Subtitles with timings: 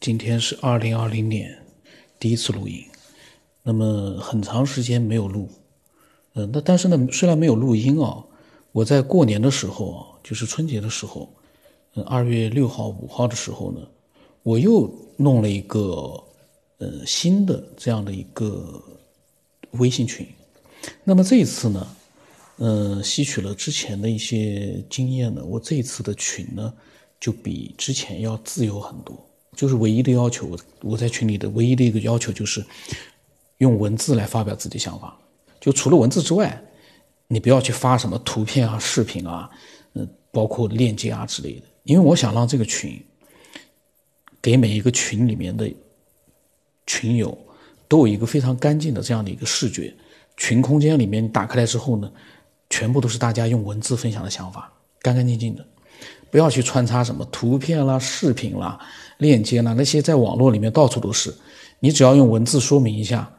[0.00, 1.60] 今天是二零二零年
[2.20, 2.84] 第一次录音，
[3.64, 5.48] 那么很长时间没有录，
[6.34, 8.24] 嗯，那但是呢，虽然没有录音啊，
[8.70, 11.28] 我在过年的时候啊，就是春节的时候，
[11.94, 13.80] 嗯，二月六号、五号的时候呢，
[14.44, 16.22] 我又弄了一个
[16.78, 18.80] 呃新的这样的一个
[19.72, 20.24] 微信群，
[21.02, 21.96] 那么这一次呢，
[22.58, 26.72] 嗯，吸取了之前的一些经验呢，我这一次的群呢，
[27.18, 29.27] 就比之前要自由很多。
[29.58, 32.64] 就是唯一的要求，我在群里的唯一的一个要求就是
[33.56, 35.18] 用文字来发表自己想法。
[35.60, 36.62] 就除了文字之外，
[37.26, 39.50] 你不要去发什么图片啊、视频啊，
[39.94, 41.62] 嗯，包括链接啊之类的。
[41.82, 43.04] 因为我想让这个群
[44.40, 45.68] 给每一个群里面的
[46.86, 47.36] 群友
[47.88, 49.92] 都有一个非常干净的这样的一个视觉。
[50.36, 52.08] 群空间里面打开来之后呢，
[52.70, 55.66] 全部都是大家用文字分享的想法，干干净净的。
[56.30, 58.78] 不要去穿插什么图片啦、视频啦、
[59.18, 61.34] 链接呢，那些在网络里面到处都是。
[61.80, 63.30] 你只要用文字说明一下，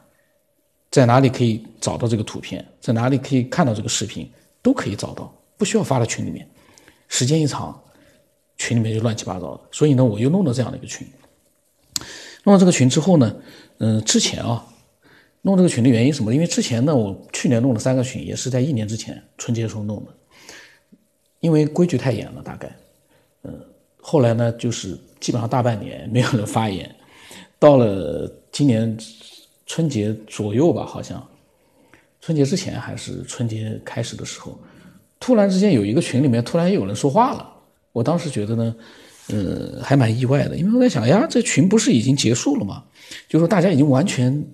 [0.90, 4.30] 在哪里可以找到这个图片，在哪里可以看到这个视频，
[4.62, 6.48] 都可以找到，不需要发到群里面。
[7.08, 7.78] 时间一长，
[8.56, 9.60] 群里面就乱七八糟的。
[9.72, 11.06] 所以呢，我又弄了这样的一个群。
[12.44, 13.36] 弄了这个群之后呢，
[13.78, 14.66] 嗯，之前啊，
[15.42, 16.32] 弄这个群的原因什么？
[16.32, 20.14] 因为之前呢，我去年弄了三个群，也是在一年之前春节的时候弄的。
[21.40, 22.74] 因为规矩太严了，大概，
[23.44, 23.60] 嗯，
[24.00, 26.92] 后来呢，就是基本上大半年没有人发言，
[27.58, 28.96] 到了今年
[29.66, 31.24] 春节左右吧，好像
[32.20, 34.58] 春节之前还是春节开始的时候，
[35.18, 37.48] 突然之间有一个群里面突然有人说话了，
[37.92, 38.74] 我当时觉得呢，
[39.28, 42.84] 呃，还蛮意外的，因为我在想哎呀，这群不是已经结束了吗？
[43.28, 44.44] 就说大家已经完全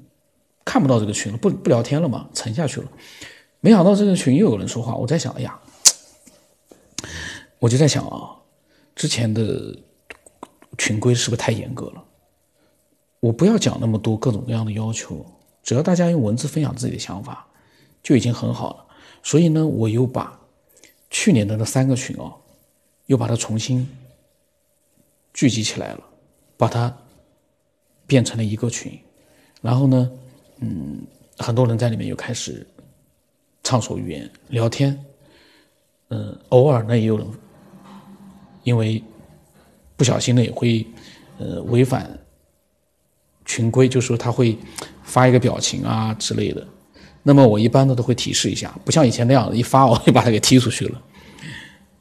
[0.65, 2.89] 看不到这个群了，不不聊天了嘛，沉下去了，
[3.61, 5.59] 没想到这个群又有人说话，我在想，哎呀。
[7.59, 8.36] 我就在想啊，
[8.97, 9.79] 之前的
[10.79, 12.03] 群规是不是太严格了？
[13.21, 15.25] 我不要讲那么多各种各样的要求，
[15.63, 17.47] 只要大家用文字分享自己的想法，
[18.03, 18.87] 就已经很好了。
[19.23, 20.41] 所以呢，我又把
[21.11, 22.35] 去年的那三个群哦，
[23.05, 23.87] 又把它重新
[25.35, 26.01] 聚集起来了，
[26.57, 26.97] 把它
[28.07, 28.99] 变成了一个群。
[29.61, 30.11] 然后呢，
[30.61, 31.07] 嗯，
[31.37, 32.67] 很多人在里面又开始
[33.63, 35.05] 畅所欲言聊天，
[36.09, 37.27] 嗯，偶尔呢也有人。
[38.67, 39.01] 因为
[39.97, 40.85] 不小心呢，也会
[41.39, 42.11] 呃违反
[43.45, 44.59] 群规，就是说他会
[45.05, 46.67] 发一个表情啊之类的。
[47.23, 51.01] 那么我一般呢都会提示一下，不像以前那样一发我就把他给踢出去了。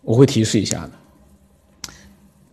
[0.02, 0.92] 我会提示一下的。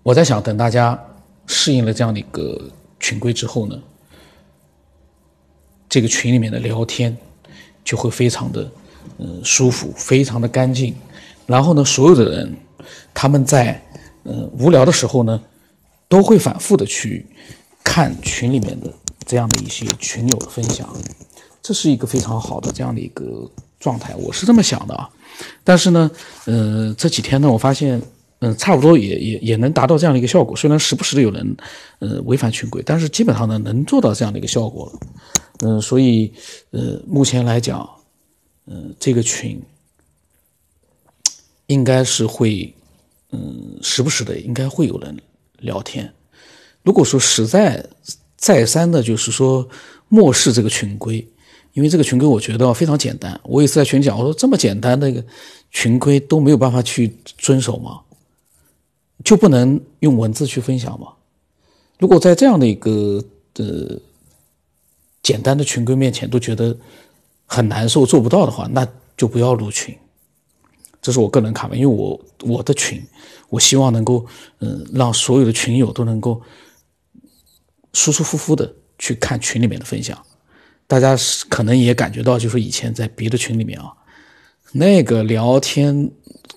[0.02, 0.98] 我在想，等大家
[1.46, 2.60] 适应了这样的一个
[3.00, 3.82] 群规之后呢，
[5.88, 7.16] 这个群里面的聊天
[7.82, 8.70] 就会非常的
[9.16, 10.94] 嗯舒服，非常的干净。
[11.46, 12.54] 然后呢，所有的人
[13.14, 13.82] 他们在
[14.24, 15.42] 嗯，无聊的时候呢，
[16.08, 17.26] 都会反复的去
[17.82, 18.92] 看群里面的
[19.26, 20.88] 这样的一些群友的分享，
[21.60, 23.50] 这是一个非常好的这样的一个
[23.80, 25.10] 状态，我是这么想的啊。
[25.64, 26.10] 但是呢，
[26.44, 28.00] 呃，这几天呢，我发现，
[28.38, 30.54] 嗯，差不多也也也能达到这样的一个效果。
[30.56, 31.56] 虽然时不时的有人，
[31.98, 35.00] 呃，违反群规，但是基本上呢，能做到这样的一个效果了。
[35.64, 36.32] 嗯，所以，
[36.70, 37.88] 呃，目前来讲，
[38.66, 39.60] 嗯，这个群
[41.66, 42.72] 应该是会。
[43.32, 45.16] 嗯，时不时的应该会有人
[45.58, 46.12] 聊天。
[46.82, 47.84] 如果说实在
[48.36, 49.68] 再三的，就是说
[50.08, 51.26] 漠视这个群规，
[51.72, 53.40] 因为这个群规我觉得非常简单。
[53.44, 55.24] 我也是在群讲，我说这么简单的一个
[55.70, 58.00] 群规都没有办法去遵守吗？
[59.24, 61.08] 就不能用文字去分享吗？
[61.98, 63.96] 如果在这样的一个呃
[65.22, 66.76] 简单的群规面前都觉得
[67.46, 69.96] 很难受、做不到的话，那就不要入群。
[71.02, 73.04] 这是我个人看法，因为我我的群，
[73.50, 74.24] 我希望能够，
[74.60, 76.40] 嗯，让所有的群友都能够
[77.92, 80.16] 舒舒服服的去看群里面的分享。
[80.86, 81.16] 大家
[81.48, 83.92] 可能也感觉到，就是以前在别的群里面啊，
[84.70, 86.08] 那个聊天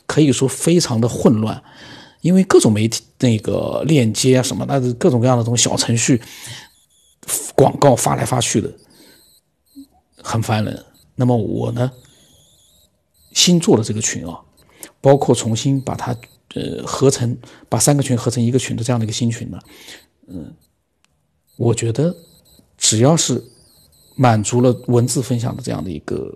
[0.06, 1.64] 可以说非常的混乱，
[2.22, 6.22] 因为各种媒体那个链接啊什么，那是各种各样的这种小程序
[7.56, 8.72] 广告发来发去的，
[10.22, 10.86] 很烦人。
[11.16, 11.92] 那么我呢？
[13.36, 14.40] 新做的这个群啊，
[15.02, 16.16] 包括重新把它
[16.56, 17.38] 呃合成，
[17.68, 19.60] 把三个群合成一个群的这样的一个新群呢，
[20.28, 20.54] 嗯，
[21.58, 22.16] 我觉得
[22.78, 23.44] 只要是
[24.16, 26.36] 满足了文字分享的这样的一个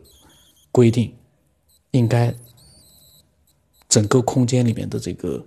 [0.74, 1.16] 规定，
[1.92, 2.36] 应该
[3.88, 5.42] 整个空间里面的这个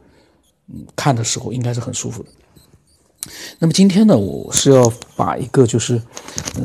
[0.69, 2.31] 嗯看的时候应该是很舒服的。
[3.58, 6.00] 那么今天呢，我是要把一个就是
[6.56, 6.64] 嗯。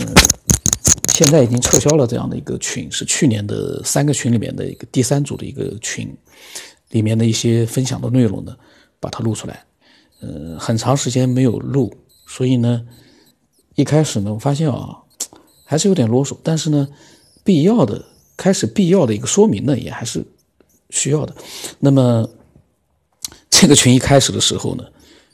[1.18, 6.16] 现在已经撤销了这样的一个群，是去年的三个群里面的一个第三组的一个群，
[6.92, 8.56] 里面的一些分享的内容呢，
[9.00, 9.66] 把它录出来。
[10.20, 11.92] 呃，很长时间没有录，
[12.28, 12.86] 所以呢，
[13.74, 14.96] 一开始呢，我发现啊，
[15.66, 16.88] 还是有点啰嗦，但是呢，
[17.44, 18.06] 必要的
[18.36, 20.24] 开始必要的一个说明呢，也还是
[20.92, 21.36] 需要的。
[21.80, 22.30] 那么
[23.50, 24.84] 这个群一开始的时候呢，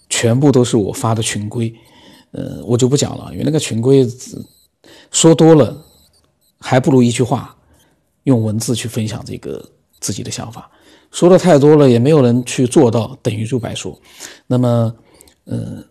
[0.07, 1.75] 全部都是我发的群规，
[2.31, 4.07] 呃，我就不讲了，因为那个群规
[5.11, 5.85] 说多了，
[6.59, 7.55] 还不如一句话，
[8.23, 10.69] 用文字去分享这个自己的想法。
[11.11, 13.99] 说的太多了，也没有人去做到，等于就白说。
[14.47, 14.95] 那么，
[15.45, 15.87] 嗯，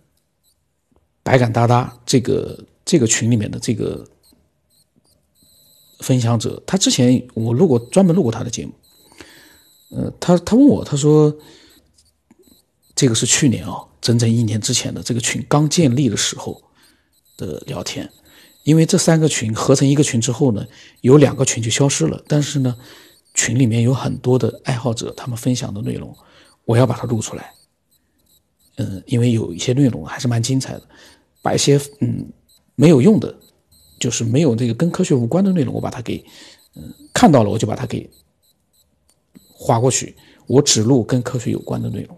[1.23, 4.05] 百感哒哒这个这个群里面的这个
[6.01, 8.73] 分享者，他之前我录过专门录过他的节目，
[9.91, 11.33] 呃，他他问我，他说，
[12.97, 16.61] 这个是去年啊，整整一年之前的这个群刚建立的时候
[17.37, 18.11] 的聊天，
[18.65, 20.67] 因为这三个群合成一个群之后呢，
[21.01, 22.77] 有两个群就消失了，但是呢。
[23.35, 26.15] 群里面有很多的爱好者，他们分享的内容，
[26.67, 27.51] 我要把它录出来。
[28.77, 30.83] 嗯，因为有一些内容还是蛮精彩的，
[31.41, 32.31] 把一些嗯
[32.75, 33.35] 没有用的，
[33.99, 36.23] 就是没有这个跟科学无关的内容，我把它给
[36.75, 38.07] 嗯看到了，我就把它给
[39.55, 40.15] 划过去，
[40.47, 42.15] 我只录跟科学有关的内容。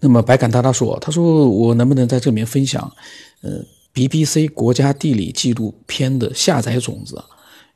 [0.00, 2.92] 那么白杆大大说，他说我能不能在这里面分享，
[3.40, 3.64] 呃
[3.94, 7.22] ，BBC 国家地理纪录片的下载种子？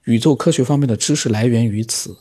[0.04, 2.14] 宇宙科学方面的知识来源于此。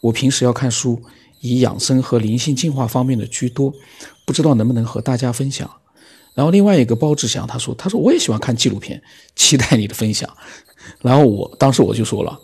[0.00, 1.00] 我平时要看书，
[1.40, 3.72] 以养生和灵性进化方面的居多，
[4.26, 5.70] 不知道能不能和大家分享。
[6.34, 9.02] 然后另外一个包志祥他说：“他说我也喜欢看纪录片，
[9.36, 10.28] 期待你的分享。”
[11.02, 12.38] 然后我当时我就说了：“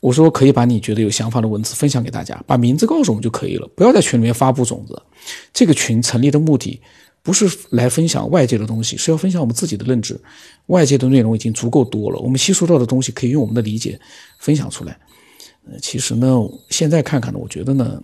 [0.00, 5.00] 我说可以把你觉得有想法的文字分享给大家，把名字告诉我们就可以了，不要在群里面发布种子。
[5.52, 6.80] 这个群成立的目的。”
[7.24, 10.20] 不是来分享外界的东西，是要分享我们自己的认知。
[10.66, 13.98] 外界的内容已经足够多了，我们吸收到的东西可以用我们的理解
[14.38, 15.00] 分享出来。
[15.66, 16.38] 呃，其实呢，
[16.68, 18.02] 现在看看呢，我觉得呢，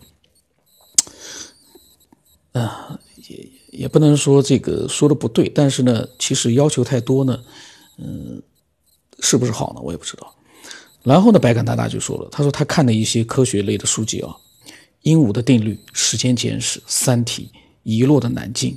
[2.52, 3.48] 啊，也
[3.82, 7.38] 也不能说这个说的不对，但是呢，其实要求太多呢，
[7.98, 8.42] 嗯，
[9.18, 9.82] 是不是好呢？
[9.82, 10.34] 我也不知道。
[11.02, 14.34] 然后呢，白杆大大就说了，他说他看的一些科学类的书籍啊，
[15.02, 17.50] 《鹦鹉的定律》《时间简史》《三体》
[17.82, 18.72] 《遗落的南境》。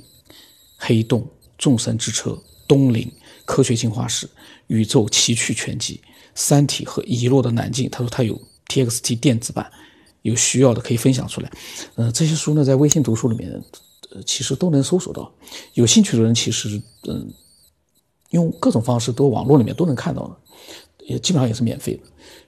[0.86, 1.26] 黑洞、
[1.56, 2.38] 众神之车、
[2.68, 3.10] 东陵、
[3.46, 4.28] 科学进化史、
[4.66, 5.98] 宇宙奇趣全集、
[6.34, 7.88] 三体和遗落的南境。
[7.90, 8.38] 他说他有
[8.68, 9.70] TXT 电子版，
[10.22, 11.50] 有需要的可以分享出来。
[11.96, 13.50] 嗯，这些书呢，在微信读书里面，
[14.10, 15.32] 呃，其实都能搜索到。
[15.72, 17.32] 有兴趣的人，其实嗯，
[18.30, 20.36] 用各种方式都网络里面都能看到的，
[21.06, 22.02] 也基本上也是免费的。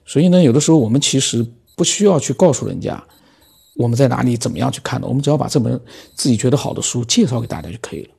[0.05, 3.03] 所以呢，有的时候我们其实不需要去告诉人家
[3.77, 5.81] 我们在哪里怎么样去看的，我们只要把这本
[6.15, 8.11] 自己觉得好的书介绍给大家就可以了。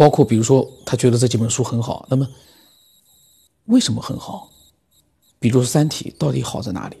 [0.00, 2.26] 包括比如说，他觉得这几本书很好，那么
[3.66, 4.48] 为什么很好？
[5.38, 6.96] 比如《三体》到底好在哪里？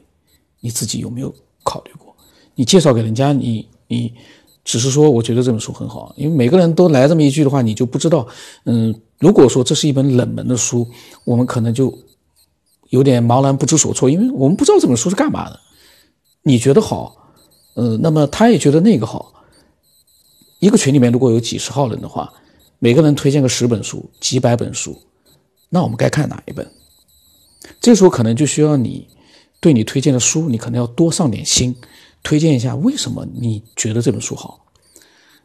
[0.60, 2.14] 你自己有没有考虑过？
[2.56, 4.12] 你介绍给人家，你你
[4.66, 8.28] 只是说我觉得这本书很好，因为每个人都来这么一句的话，你就不知道。
[8.64, 10.86] 嗯，如果说这是一本冷门的书，
[11.24, 11.98] 我们可能就
[12.90, 15.58] 有点茫然不知所措，因为我们不知道这本书是干嘛的。
[16.42, 17.16] 你觉得好，
[17.76, 19.32] 嗯，那么他也觉得那个好。
[20.58, 22.30] 一个群里面如果有几十号人的话。
[22.82, 25.00] 每个人推荐个十本书、几百本书，
[25.68, 26.66] 那我们该看哪一本？
[27.78, 29.06] 这时候可能就需要你
[29.60, 31.76] 对你推荐的书，你可能要多上点心，
[32.22, 34.66] 推荐一下为什么你觉得这本书好。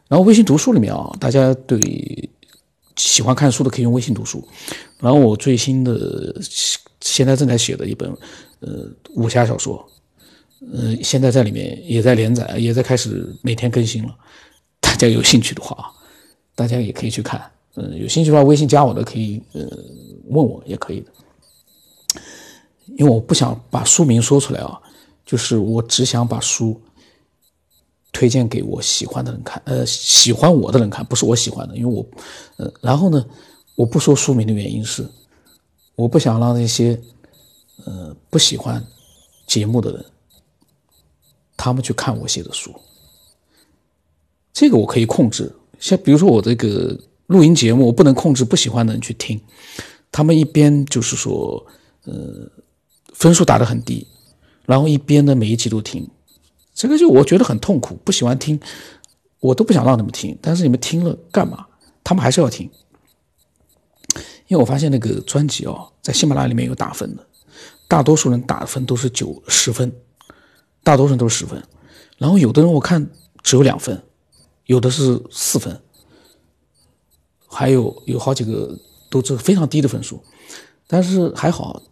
[0.08, 2.30] 然后微信读书里面啊，大家对
[2.96, 4.42] 喜欢看书的可以用微信读书。
[4.98, 6.40] 然后我最新的
[7.02, 8.10] 现在正在写的一本
[8.60, 9.86] 呃武侠小说，
[10.72, 14.16] 呃现在在里面也在连载，也在开始每天更新了。
[14.80, 15.92] 大家有兴趣的话啊。
[16.56, 19.60] 大家也可以去看，嗯，有兴趣的话，微信加我的可以，呃，
[20.28, 21.12] 问我也可以的，
[22.96, 24.80] 因为我不想把书名说出来啊，
[25.26, 26.80] 就是我只想把书
[28.10, 32.06] 推荐给我喜欢的人看，呃，喜欢我的人看，不是我喜欢的，因为我，
[32.56, 33.22] 呃，然后呢，
[33.74, 35.06] 我不说书名的原因是，
[35.94, 36.98] 我不想让那些，
[37.84, 38.82] 呃，不喜欢
[39.46, 40.04] 节目的人，
[41.54, 42.74] 他们去看我写的书，
[44.54, 45.54] 这个我可以控制。
[45.78, 49.40] 像比如说我这个录音节目，我不能控制不喜欢的人去听，
[50.10, 51.64] 他们一边就是说，
[52.04, 52.48] 呃，
[53.12, 54.06] 分数打得很低，
[54.64, 56.08] 然后一边呢每一集都听，
[56.74, 58.58] 这个就我觉得很痛苦，不喜欢听，
[59.40, 61.66] 我都不想让你们听，但是你们听了干嘛？
[62.02, 62.70] 他们还是要听，
[64.46, 67.26] 因为我发现那个专辑哦，在喜马拉雅里面有打分的，
[67.88, 69.92] 大多数人打分都是九十分，
[70.84, 71.62] 大多数人都是十分，
[72.18, 73.10] 然后有的人我看
[73.42, 74.00] 只有两分。
[74.66, 75.80] 有的是四分，
[77.48, 78.78] 还有有好几个
[79.10, 80.22] 都是非常低的分数，
[80.86, 81.82] 但是还好，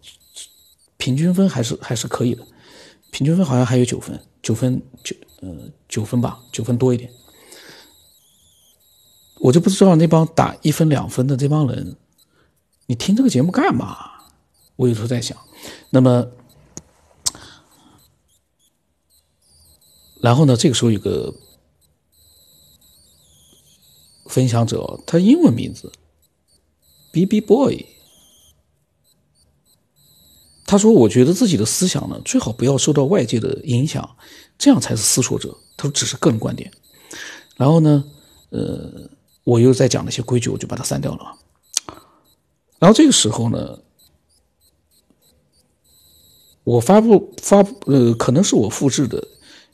[0.97, 2.47] 平均分还是还是可以的，
[3.11, 7.11] 平均分好像还有九分，九分九呃九分吧，九分多一点。
[9.41, 11.97] 我就不知道那帮打一分两分的这帮人，
[12.87, 14.11] 你听这个节目干嘛？
[14.77, 15.39] 我有时候在想，
[15.91, 16.27] 那么，
[20.21, 21.33] 然后呢，这个时候有个
[24.27, 25.93] 分享者，他英文名字
[27.13, 27.87] B B Boy，
[30.67, 34.17] 他说：“我觉得自己的思想呢，最好不要受到外界的影响，
[34.59, 36.71] 这样才是思索者。”他说：“只是个人观点。”
[37.57, 38.05] 然后呢，
[38.51, 39.11] 呃。
[39.45, 41.37] 我又在讲那些规矩，我就把它删掉了。
[42.79, 43.79] 然后这个时候呢，
[46.65, 49.23] 我发布发呃，可能是我复制的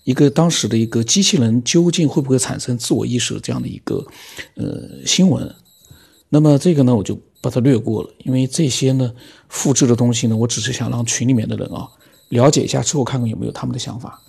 [0.04, 4.04] 一个当时的一个机器人究竟会不会产生自我意识这样的一个
[4.54, 5.54] 呃新闻。
[6.28, 9.12] 那么这个呢，我就把它略过了，因为这些呢
[9.48, 11.88] 复制的东西呢，我只是想让群里面的人啊
[12.28, 14.22] 了解一下之后，看看有没有他们的想法。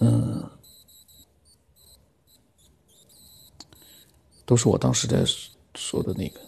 [0.00, 0.42] 嗯。
[4.48, 5.24] 都是我当时在
[5.74, 6.38] 说的那个，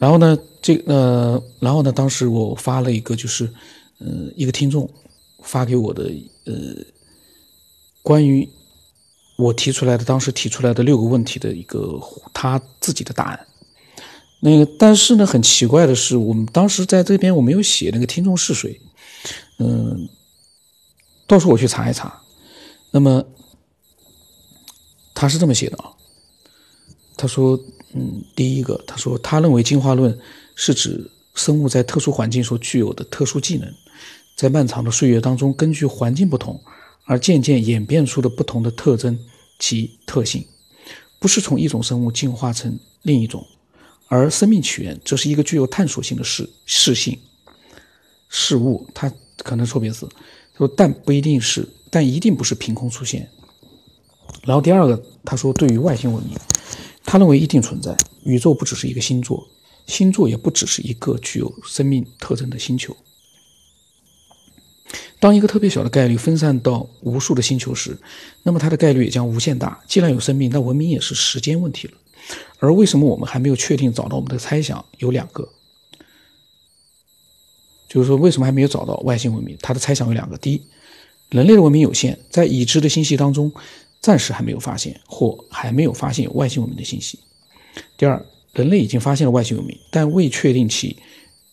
[0.00, 3.44] 然后呢，这呃，然后呢，当时我发了一个，就是，
[3.98, 4.88] 呃，一个听众
[5.42, 6.10] 发给我的，
[6.46, 6.54] 呃，
[8.02, 8.48] 关于
[9.36, 12.00] 我提出来的当时提出来的六个问题的一个
[12.32, 13.46] 他自己的答案。
[14.40, 18.80] 那个，但是呢，很奇怪的是，我们当时在这边我没有写那个听众是谁，
[19.58, 20.08] 嗯。
[21.26, 22.20] 到时候我去查一查，
[22.90, 23.24] 那么
[25.14, 25.92] 他是这么写的啊，
[27.16, 27.56] 他说，
[27.92, 30.16] 嗯，第一个，他说他认为进化论
[30.54, 33.72] 是指生物在特殊环境所具有的特殊技能，
[34.36, 36.60] 在漫长的岁月当中，根据环境不同
[37.04, 39.18] 而渐渐演变出的不同的特征
[39.58, 40.44] 及特性，
[41.18, 43.44] 不是从一种生物进化成另一种，
[44.08, 47.18] 而生命起源则是一个具有探索性的事事性
[48.28, 50.08] 事物，它可能错别字。
[50.56, 53.28] 说，但不一定是，但一定不是凭空出现。
[54.44, 56.36] 然后第二个，他说，对于外星文明，
[57.10, 57.96] 他认为一定存在。
[58.22, 59.48] 宇宙不只是一个星座，
[59.84, 62.96] 星座也不只是一个具有生命特征的星球。
[65.18, 67.98] 当一个特别小的概率分散到无数的星球时，
[68.44, 69.82] 那么它的概率也将无限大。
[69.88, 71.94] 既然有生命，那文明也是时间问题了。
[72.60, 74.84] 而为什么我们还没有确定找到我们的猜想？
[74.98, 75.48] 有两个。
[77.88, 79.58] 就是说，为什么还没有找到外星文明？
[79.60, 80.62] 他的猜想有两个：第一，
[81.30, 83.52] 人类的文明有限，在已知的信息当中，
[84.00, 87.18] 暂时还没有发现或还没有发现有外星文明的信息；
[87.96, 90.96] 第二，人类已经发现了外星文明，但未确定其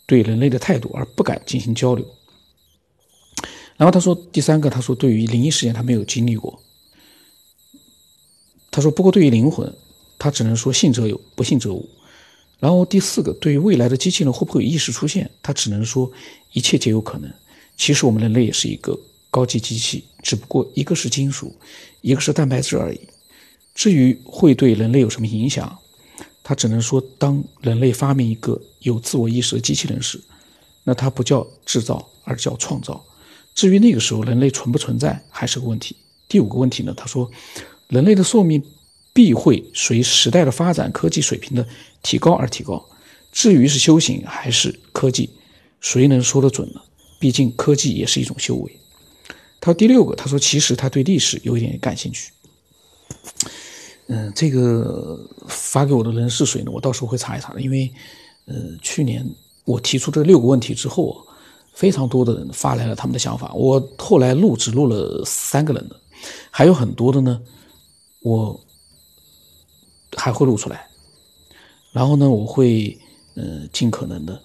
[0.05, 2.05] 对人类的态度，而不敢进行交流。
[3.75, 6.59] 然后他说，第三个，他说对于灵异事件他没有经历过。
[8.71, 9.71] 他说，不过对于灵魂，
[10.17, 11.87] 他只能说信则有，不信则无。
[12.59, 16.11] 然后第四个，对于未来的机器人会不会有意识出现，他只能说
[16.53, 17.31] 一切皆有可能。
[17.75, 18.99] 其实我们人类也是一个
[19.29, 21.55] 高级机器，只不过一个是金属，
[22.01, 22.99] 一个是蛋白质而已。
[23.73, 25.77] 至于会对人类有什么影响，
[26.43, 30.19] 他只能说，当人类发明一个有自我意识的机器人时，
[30.83, 33.05] 那它不叫制造，而叫创造。
[33.53, 35.95] 至于那个时候人类存不存在，还是个问题。
[36.27, 36.93] 第五个问题呢？
[36.95, 37.29] 他说，
[37.87, 38.63] 人类的寿命。
[39.13, 41.67] 必会随时代的发展、科技水平的
[42.03, 42.85] 提高而提高。
[43.31, 45.31] 至于是修行还是科技，
[45.81, 46.79] 谁能说得准呢？
[47.19, 48.79] 毕竟科技也是一种修为。
[49.59, 52.31] 他说第六个，他说其实他对历史有一点感兴趣。
[54.07, 56.71] 嗯，这个发给我的人是谁呢？
[56.71, 57.61] 我到时候会查一查的。
[57.61, 57.91] 因为，
[58.45, 59.27] 呃，去年
[59.65, 61.25] 我提出这六个问题之后，
[61.73, 63.53] 非常多的人发来了他们的想法。
[63.53, 65.99] 我后来录只录了三个人的，
[66.51, 67.41] 还有很多的呢，
[68.21, 68.59] 我。
[70.15, 70.87] 还会录出来，
[71.91, 72.97] 然后呢，我会
[73.35, 74.41] 嗯尽可能的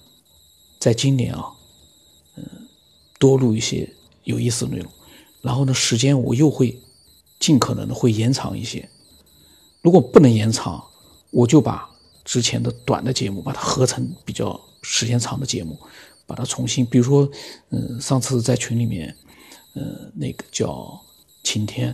[0.77, 1.45] 在今年啊，
[2.35, 2.43] 嗯
[3.17, 3.89] 多录一些
[4.25, 4.91] 有意思的内容，
[5.43, 6.75] 然后呢，时间我又会
[7.39, 8.89] 尽可能的会延长一些。
[9.81, 10.81] 如果不能延长，
[11.29, 11.87] 我就把
[12.23, 15.77] 之前的短的节目把它合成比较时间长的节目，
[16.25, 17.29] 把它重新，比如说
[17.69, 19.13] 嗯上次在群里面，
[19.75, 20.97] 嗯那个叫
[21.43, 21.93] 晴天，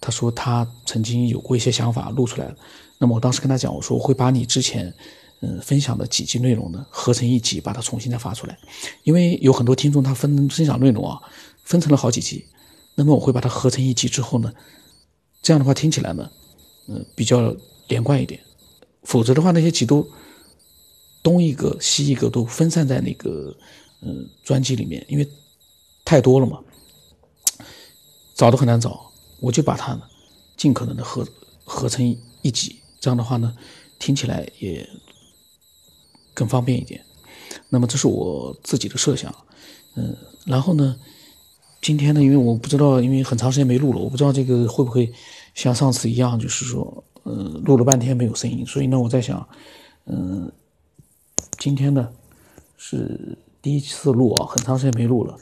[0.00, 2.54] 他说他曾经有过一些想法录出来了。
[2.98, 4.94] 那么我当时跟他讲，我说我会把你之前，
[5.40, 8.56] 嗯，分享的几集内容呢合成一集，把它重新再发出来，
[9.02, 11.20] 因为有很多听众他分分享内容啊，
[11.64, 12.44] 分成了好几集，
[13.00, 14.52] 那么我会把它合成一集之后呢，
[15.40, 16.30] 这样的话听起来呢，
[16.86, 17.56] 嗯，比较
[17.88, 18.38] 连贯一点，
[19.04, 20.06] 否则的话那些集都
[21.22, 23.56] 东一个西一个都分散在那个
[24.02, 25.26] 嗯专辑里面，因为
[26.04, 26.62] 太多了嘛，
[28.34, 29.98] 找都很难找，我就把它
[30.58, 31.26] 尽可能的合
[31.64, 32.04] 合成
[32.42, 32.76] 一集。
[33.00, 33.56] 这样的话呢，
[33.98, 34.86] 听起来也
[36.34, 37.02] 更方便一点。
[37.70, 39.34] 那么这是我自己的设想，
[39.94, 40.14] 嗯，
[40.44, 40.96] 然后呢，
[41.80, 45.10] 今天呢，因为我不知道，因为很长时间没录了，我不知道这个会不会
[45.54, 47.32] 像上次一样，就是说，呃，
[47.64, 48.66] 录了半天没有声音。
[48.66, 49.48] 所以呢，我在想，
[50.04, 50.52] 嗯，
[51.58, 52.06] 今天呢
[52.76, 55.34] 是第一次录啊，很长时间没录了，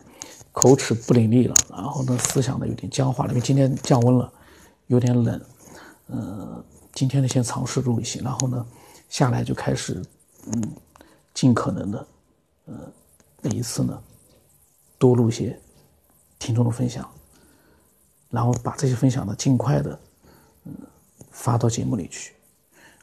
[0.52, 4.32] 口齿不伶俐了，然后呢，思想呢有点僵化了，因为今天降温了，
[4.86, 5.40] 有点冷。
[6.06, 6.64] 呃，
[6.94, 8.64] 今天呢先尝试录一些，然后呢
[9.08, 10.00] 下来就开始，
[10.46, 10.70] 嗯，
[11.34, 12.06] 尽可能的，
[12.66, 12.74] 呃，
[13.42, 14.00] 每一次呢
[14.98, 15.58] 多录些。
[16.38, 17.08] 听众的分享，
[18.30, 19.98] 然后把这些分享呢尽快的
[20.64, 20.72] 嗯
[21.30, 22.32] 发到节目里去。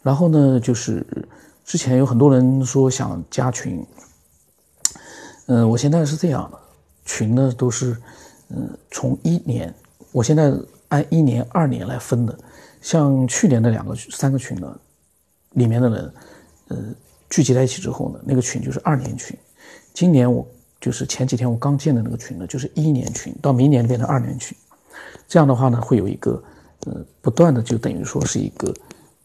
[0.02, 1.06] 然后呢，就是
[1.64, 3.86] 之前有很多人说想加群，
[5.48, 6.60] 嗯，我现在是这样的，
[7.04, 7.98] 群呢都是
[8.50, 9.74] 嗯从一年，
[10.12, 10.54] 我现在
[10.88, 12.38] 按一年、二年来分的。
[12.82, 14.80] 像去年的两个、三个群呢，
[15.52, 16.14] 里面的人
[16.68, 16.78] 呃
[17.30, 19.38] 聚集在一起之后呢，那个群就是二年群。
[19.94, 20.48] 今年我。
[20.86, 24.56] 就是前几天我刚建的那个群呢，就是一年群，到明年变成二年群，
[25.28, 26.44] 这样的话呢，会有一个
[26.82, 28.72] 呃不断的就等于说是一个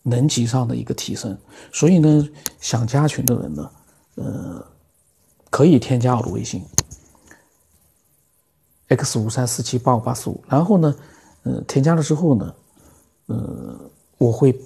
[0.03, 1.37] 能级上的一个提升。
[1.71, 2.27] 所以呢，
[2.61, 3.71] 想加群的人呢，
[4.15, 4.67] 呃，
[5.51, 6.65] 可以添加我的微信
[8.89, 10.97] x 五三四七八五八四五，然后呢，
[11.43, 12.55] 呃，添加了之后呢，
[13.27, 13.79] 呃，
[14.17, 14.59] 我会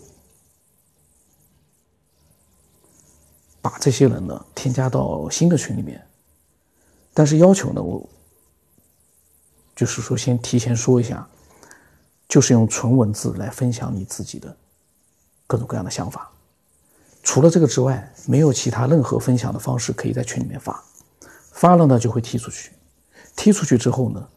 [3.60, 6.00] 把这些人呢添加到新的群里面。
[7.14, 8.06] 但是要求呢，我
[9.74, 11.26] 就是说先提前说一下，
[12.28, 14.54] 就是用纯文字来分享你自己的
[15.46, 16.30] 各种各样的想法。
[17.22, 20.84] 除了这个之外，没有其他任何分享的方式可以在群里面发。
[21.52, 22.72] 发了呢，就会踢出去。
[23.36, 24.28] 踢出去之后呢，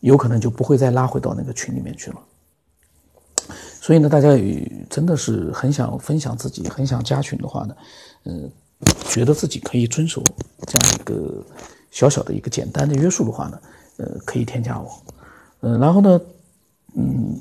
[0.00, 2.20] 有可能就不会再拉回到那个群里面去了。
[3.80, 7.76] 所以呢，大家也真的是很想分享自己，很想加群的话呢，
[8.24, 8.50] 嗯，
[9.08, 10.22] 觉得自己可以遵守
[10.66, 11.44] 这样一个。
[11.90, 13.60] 小小的一个简单的约束的话呢，
[13.98, 15.00] 呃，可以添加我，
[15.60, 16.20] 嗯，然后呢，
[16.96, 17.40] 嗯，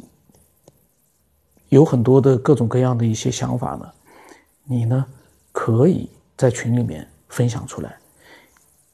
[1.69, 3.91] 有很多的各种各样的一些想法呢，
[4.65, 5.03] 你呢
[5.51, 7.97] 可以在群里面分享出来，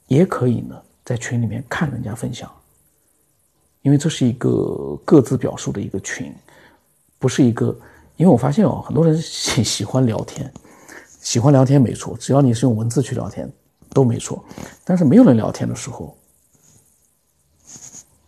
[0.08, 2.50] 也可以呢在群里面看人家分享，
[3.82, 6.34] 因为这是一个各自表述的一个群，
[7.18, 7.78] 不是一个，
[8.16, 10.50] 因为我发现哦，很多人喜喜欢聊天，
[11.30, 13.48] 喜欢聊天没错，只要你是用文字去聊天。
[13.94, 14.44] 都没错，
[14.84, 16.16] 但是没有人聊天的时候，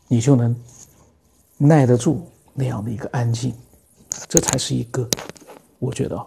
[0.08, 0.56] 你就能
[1.58, 3.56] 耐得住那样的一个安静，
[4.30, 5.10] 这才是一个，
[5.80, 6.24] 我觉得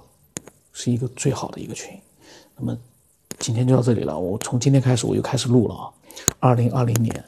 [0.73, 1.97] 是一个最好的一个群。
[2.57, 2.77] 那么
[3.39, 5.91] 今天就到这里了，我从今天开始我又开始录了啊。
[6.41, 7.25] 二零二零年，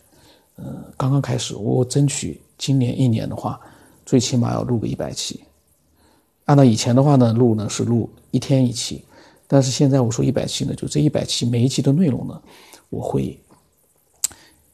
[0.57, 3.61] 嗯，刚刚开始，我争取今年一年的话，
[4.05, 5.45] 最起码要录个一百期。
[6.47, 9.05] 按照以前的话呢，录呢是录一天一期。
[9.49, 12.43] 但是现在我说一百期呢，就这一百期每一期的内容呢，
[12.91, 13.39] 我会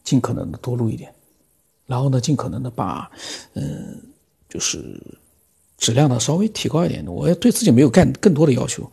[0.03, 1.13] 尽可能的多录一点，
[1.87, 3.11] 然后呢，尽可能的把，
[3.53, 4.01] 嗯，
[4.49, 4.99] 就是
[5.77, 7.07] 质量呢稍微提高一点。
[7.07, 8.91] 我也对自己没有干更多的要求，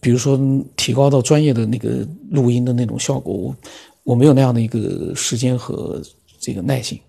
[0.00, 0.38] 比如说
[0.76, 3.56] 提高到专业的那个录音的那种效果，我
[4.04, 6.00] 我没有那样的一个时间和
[6.38, 7.00] 这个耐心。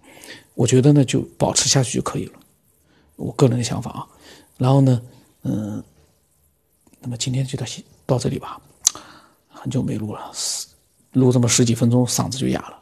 [0.56, 2.34] 我觉得呢，就保持下去就可以了，
[3.16, 4.08] 我个人的想法啊。
[4.58, 5.02] 然后呢，
[5.44, 5.84] 嗯。
[7.06, 7.66] 那么今天就到
[8.08, 8.60] 到这里吧，
[9.48, 10.32] 很久没录了，
[11.12, 12.80] 录这么十几分钟，嗓子就哑了。